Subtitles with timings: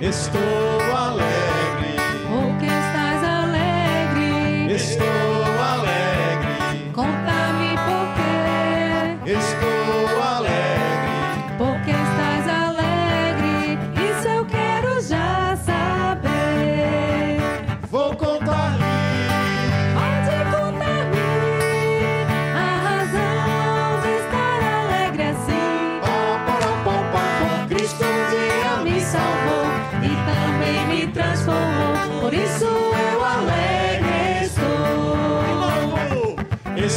[0.00, 0.79] estou.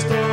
[0.04, 0.33] story.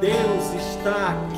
[0.00, 1.37] Deus está aqui.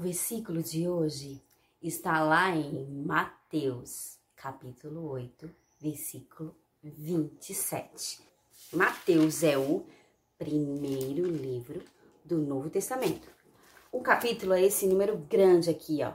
[0.00, 1.42] versículo de hoje
[1.82, 8.18] está lá em Mateus, capítulo 8, versículo 27.
[8.72, 9.84] Mateus é o
[10.38, 11.82] primeiro livro
[12.24, 13.28] do Novo Testamento.
[13.92, 16.14] O capítulo é esse número grande aqui, ó.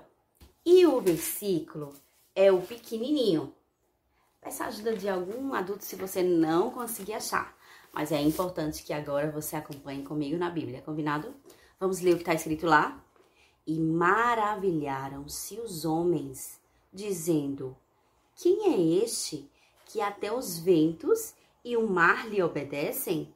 [0.66, 1.94] E o versículo
[2.34, 3.54] é o pequenininho.
[4.42, 7.56] Peça ajuda de algum adulto se você não conseguir achar.
[7.94, 11.36] Mas é importante que agora você acompanhe comigo na Bíblia, combinado?
[11.80, 13.05] Vamos ler o que está escrito lá?
[13.68, 16.60] E maravilharam-se os homens,
[16.94, 17.76] dizendo:
[18.36, 19.50] Quem é este
[19.86, 21.34] que até os ventos
[21.64, 23.34] e o mar lhe obedecem?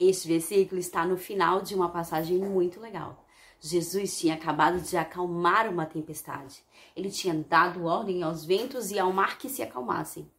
[0.00, 3.24] Este versículo está no final de uma passagem muito legal.
[3.60, 6.62] Jesus tinha acabado de acalmar uma tempestade.
[6.94, 10.30] Ele tinha dado ordem aos ventos e ao mar que se acalmassem.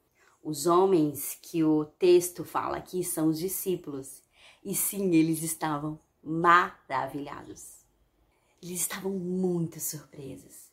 [0.41, 4.23] Os homens que o texto fala aqui são os discípulos.
[4.63, 7.78] E sim, eles estavam maravilhados.
[8.61, 10.69] Eles estavam muito surpresos.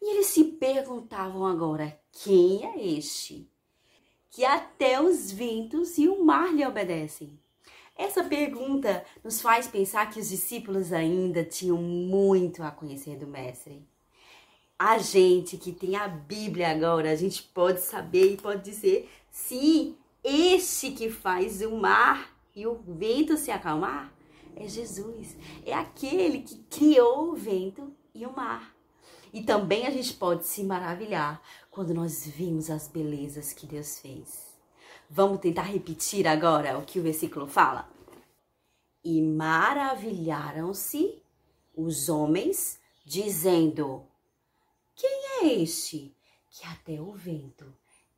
[0.00, 3.48] E eles se perguntavam agora: quem é este?
[4.30, 7.38] Que até os ventos e o mar lhe obedecem.
[7.96, 13.86] Essa pergunta nos faz pensar que os discípulos ainda tinham muito a conhecer do Mestre.
[14.78, 19.96] A gente que tem a Bíblia agora, a gente pode saber e pode dizer: sim,
[20.22, 24.15] este que faz o mar e o vento se acalmar
[24.56, 25.36] é Jesus.
[25.64, 28.74] É aquele que criou o vento e o mar.
[29.32, 34.46] E também a gente pode se maravilhar quando nós vimos as belezas que Deus fez.
[35.08, 37.88] Vamos tentar repetir agora o que o versículo fala?
[39.04, 41.22] E maravilharam-se
[41.76, 44.04] os homens, dizendo:
[44.94, 46.16] Quem é este
[46.50, 47.72] que até o vento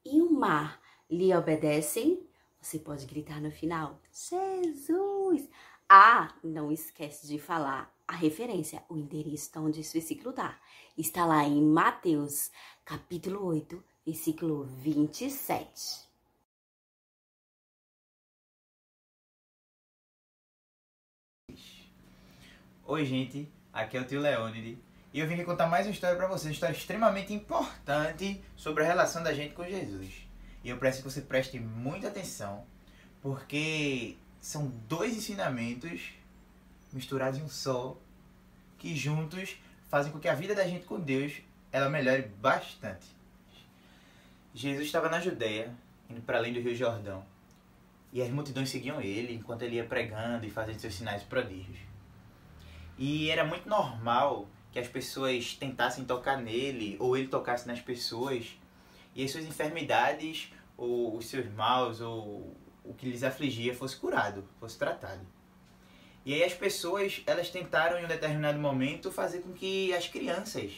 [0.04, 0.80] e o mar
[1.10, 2.24] lhe obedecem?
[2.60, 5.48] Você pode gritar no final: Jesus!
[5.90, 10.60] Ah, não esquece de falar a referência, o endereço de onde esse versículo está.
[10.98, 12.50] Está lá em Mateus,
[12.84, 16.06] capítulo 8, versículo 27.
[22.84, 24.78] Oi, gente, aqui é o tio Leônide
[25.14, 28.84] e eu vim aqui contar mais uma história pra vocês, uma história extremamente importante sobre
[28.84, 30.28] a relação da gente com Jesus.
[30.62, 32.66] E eu peço que você preste muita atenção,
[33.22, 36.10] porque são dois ensinamentos
[36.92, 37.96] misturados em um só,
[38.78, 39.56] que juntos
[39.88, 41.34] fazem com que a vida da gente com Deus
[41.70, 43.06] ela melhore bastante.
[44.54, 45.74] Jesus estava na Judéia,
[46.08, 47.24] indo para além do Rio Jordão,
[48.12, 51.78] e as multidões seguiam ele enquanto ele ia pregando e fazendo seus sinais prodígios.
[52.96, 58.58] E era muito normal que as pessoas tentassem tocar nele, ou ele tocasse nas pessoas,
[59.14, 62.56] e as suas enfermidades, ou os seus maus, ou
[62.88, 65.20] o que lhes afligia fosse curado, fosse tratado.
[66.24, 70.72] E aí as pessoas, elas tentaram em um determinado momento fazer com que as crianças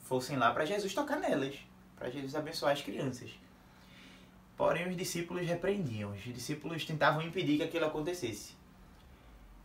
[0.00, 1.54] fossem lá para Jesus tocar nelas,
[1.96, 3.30] para Jesus abençoar as crianças.
[4.56, 8.54] Porém, os discípulos repreendiam, os discípulos tentavam impedir que aquilo acontecesse.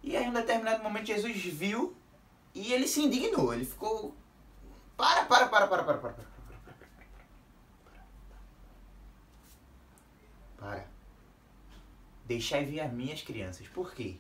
[0.04, 1.96] E aí, em um determinado momento, Jesus viu
[2.54, 3.54] e ele se indignou.
[3.54, 4.16] Ele ficou.
[4.96, 6.14] Para, para, para, para, para, para.
[6.14, 6.26] Para.
[10.58, 10.93] para.
[12.34, 13.68] Deixai vir as minhas crianças.
[13.68, 14.16] Por quê?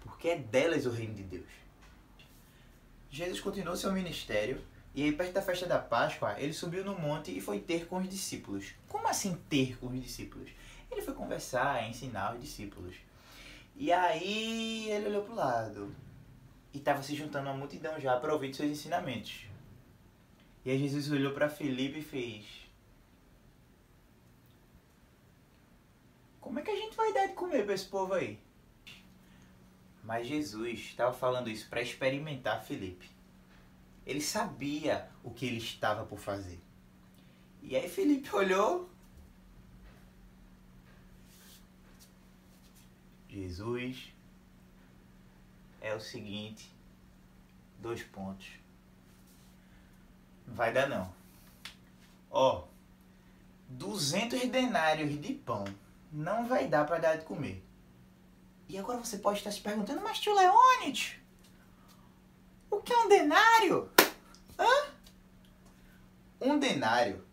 [0.00, 1.48] Porque é delas o reino de Deus.
[3.10, 4.62] Jesus continuou seu ministério
[4.94, 7.96] e aí, perto da festa da Páscoa, ele subiu no monte e foi ter com
[7.96, 8.74] os discípulos.
[8.86, 10.50] Como assim ter com os discípulos?
[10.90, 12.96] Ele foi conversar, ensinar os discípulos.
[13.76, 15.94] E aí ele olhou pro lado
[16.74, 19.46] e estava se juntando uma multidão já para ouvir seus ensinamentos.
[20.66, 22.44] E aí Jesus olhou para Felipe e fez:
[26.50, 28.36] Como é que a gente vai dar de comer para esse povo aí?
[30.02, 33.08] Mas Jesus estava falando isso para experimentar Felipe.
[34.04, 36.58] Ele sabia o que ele estava por fazer.
[37.62, 38.90] E aí Felipe olhou
[43.28, 44.12] Jesus
[45.80, 46.68] é o seguinte,
[47.78, 48.48] dois pontos.
[50.48, 51.14] Vai dar não.
[52.28, 52.64] Ó,
[53.68, 55.64] 200 denários de pão
[56.12, 57.64] não vai dar para dar de comer.
[58.68, 61.16] E agora você pode estar se perguntando, mas tio Leônides,
[62.70, 63.90] o que é um denário?
[64.58, 64.90] Hã?
[66.40, 67.24] Um denário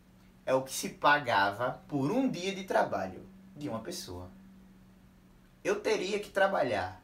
[0.46, 4.32] é o que se pagava por um dia de trabalho de uma pessoa
[5.68, 7.04] eu teria que trabalhar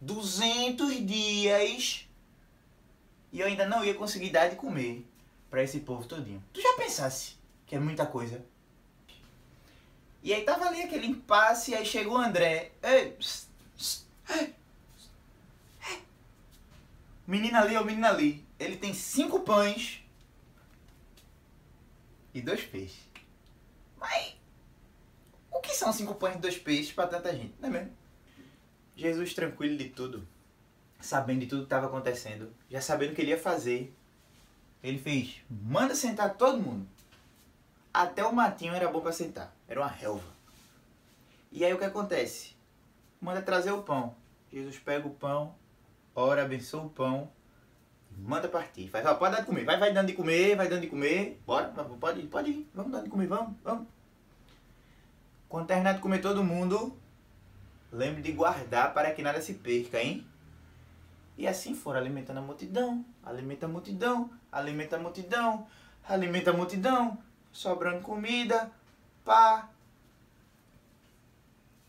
[0.00, 2.08] 200 dias
[3.30, 5.06] e eu ainda não ia conseguir dar de comer
[5.50, 6.42] para esse povo todinho.
[6.52, 8.42] Tu já pensasse que é muita coisa?
[10.22, 12.72] E aí tava ali aquele impasse, e aí chegou o André.
[12.82, 13.16] Ei,
[14.30, 14.54] ei,
[15.90, 16.02] ei.
[17.26, 18.44] Menina ali, ó, menina ali.
[18.58, 20.02] Ele tem cinco pães
[22.34, 23.08] e dois peixes.
[23.98, 24.34] Mas
[25.50, 27.92] o que são cinco pães e dois peixes para tanta gente, não é mesmo?
[28.96, 30.26] Jesus tranquilo de tudo,
[31.00, 33.94] sabendo de tudo que estava acontecendo, já sabendo o que ele ia fazer,
[34.82, 36.88] ele fez, manda sentar todo mundo.
[37.98, 40.22] Até o matinho era bom para sentar, era uma relva.
[41.50, 42.54] E aí o que acontece?
[43.20, 44.14] Manda trazer o pão.
[44.52, 45.52] Jesus pega o pão,
[46.14, 47.28] ora, abençoa o pão,
[48.16, 48.88] manda partir.
[48.88, 51.42] Faz, ó, pode dar de comer, vai, vai dando de comer, vai dando de comer,
[51.44, 53.88] bora, pode ir, pode ir, vamos dar de comer, vamos, vamos.
[55.48, 56.96] Quando terminar de comer todo mundo,
[57.90, 60.26] Lembre de guardar para que nada se perca, hein?
[61.38, 65.66] E assim foram alimentando a multidão, alimenta a multidão, alimenta a multidão,
[66.06, 67.18] alimenta a multidão,
[67.58, 68.70] sobrando comida,
[69.24, 69.68] pá.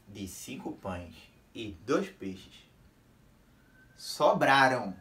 [0.07, 1.13] De cinco pães
[1.53, 2.55] e dois peixes,
[3.95, 4.97] sobraram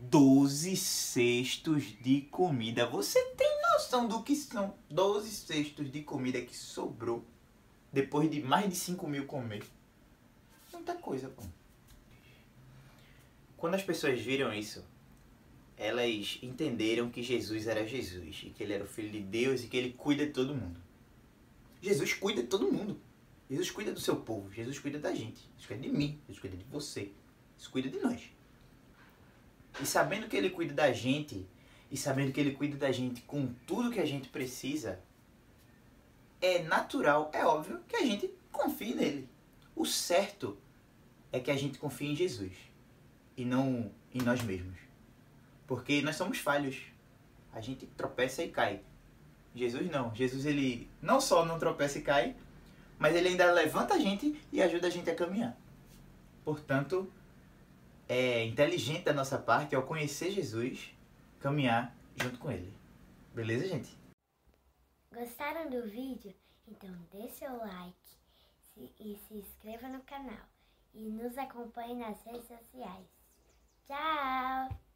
[0.00, 2.86] 12 cestos de comida.
[2.86, 7.24] Você tem noção do que são 12 cestos de comida que sobrou
[7.92, 9.62] depois de mais de 5 mil comer?
[10.72, 11.44] Muita coisa, pô.
[13.56, 14.84] Quando as pessoas viram isso,
[15.80, 19.66] elas entenderam que Jesus era Jesus e que ele era o Filho de Deus e
[19.66, 20.78] que ele cuida de todo mundo.
[21.80, 23.00] Jesus cuida de todo mundo.
[23.48, 24.52] Jesus cuida do seu povo.
[24.52, 25.40] Jesus cuida da gente.
[25.52, 26.20] Jesus cuida de mim.
[26.26, 27.10] Jesus cuida de você.
[27.56, 28.20] Jesus cuida de nós.
[29.80, 31.48] E sabendo que ele cuida da gente,
[31.90, 35.00] e sabendo que ele cuida da gente com tudo que a gente precisa,
[36.42, 39.26] é natural, é óbvio que a gente confie nele.
[39.74, 40.58] O certo
[41.32, 42.52] é que a gente confie em Jesus
[43.34, 44.89] e não em nós mesmos.
[45.70, 46.82] Porque nós somos falhos.
[47.52, 48.82] A gente tropeça e cai.
[49.54, 50.12] Jesus não.
[50.12, 52.34] Jesus ele não só não tropeça e cai,
[52.98, 55.56] mas ele ainda levanta a gente e ajuda a gente a caminhar.
[56.44, 57.08] Portanto,
[58.08, 60.92] é inteligente da nossa parte ao conhecer Jesus,
[61.38, 62.74] caminhar junto com ele.
[63.32, 63.96] Beleza, gente?
[65.14, 66.34] Gostaram do vídeo?
[66.66, 68.18] Então dê seu like
[68.98, 70.48] e se inscreva no canal.
[70.92, 73.06] E nos acompanhe nas redes sociais.
[73.86, 74.89] Tchau!